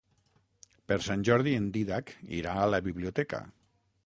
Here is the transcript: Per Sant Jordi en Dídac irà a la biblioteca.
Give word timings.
Per 0.91 0.97
Sant 1.09 1.25
Jordi 1.29 1.53
en 1.59 1.67
Dídac 1.77 2.11
irà 2.39 2.57
a 2.63 2.67
la 2.77 2.81
biblioteca. 2.89 3.47